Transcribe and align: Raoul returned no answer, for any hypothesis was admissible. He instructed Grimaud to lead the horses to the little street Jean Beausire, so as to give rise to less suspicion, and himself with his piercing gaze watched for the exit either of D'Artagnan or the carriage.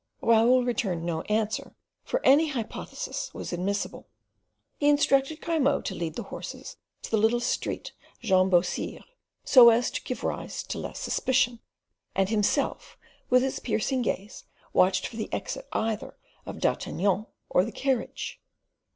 Raoul 0.23 0.63
returned 0.65 1.03
no 1.05 1.21
answer, 1.29 1.75
for 2.03 2.25
any 2.25 2.47
hypothesis 2.47 3.31
was 3.35 3.53
admissible. 3.53 4.07
He 4.77 4.89
instructed 4.89 5.41
Grimaud 5.41 5.85
to 5.85 5.93
lead 5.93 6.15
the 6.15 6.23
horses 6.33 6.77
to 7.03 7.11
the 7.11 7.19
little 7.19 7.39
street 7.39 7.91
Jean 8.19 8.49
Beausire, 8.49 9.03
so 9.45 9.69
as 9.69 9.91
to 9.91 10.01
give 10.01 10.23
rise 10.23 10.63
to 10.63 10.79
less 10.79 10.97
suspicion, 10.97 11.59
and 12.15 12.29
himself 12.29 12.97
with 13.29 13.43
his 13.43 13.59
piercing 13.59 14.01
gaze 14.01 14.43
watched 14.73 15.05
for 15.05 15.17
the 15.17 15.31
exit 15.31 15.67
either 15.71 16.17
of 16.47 16.57
D'Artagnan 16.61 17.27
or 17.49 17.63
the 17.63 17.71
carriage. 17.71 18.41